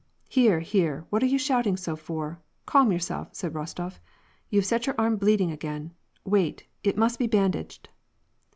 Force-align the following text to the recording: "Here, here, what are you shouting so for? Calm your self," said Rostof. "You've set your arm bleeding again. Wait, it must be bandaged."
"Here, 0.27 0.61
here, 0.61 1.05
what 1.11 1.21
are 1.21 1.27
you 1.27 1.37
shouting 1.37 1.77
so 1.77 1.95
for? 1.95 2.41
Calm 2.65 2.89
your 2.89 2.99
self," 2.99 3.35
said 3.35 3.53
Rostof. 3.53 3.99
"You've 4.49 4.65
set 4.65 4.87
your 4.87 4.95
arm 4.97 5.15
bleeding 5.17 5.51
again. 5.51 5.93
Wait, 6.25 6.65
it 6.81 6.97
must 6.97 7.19
be 7.19 7.27
bandaged." 7.27 7.87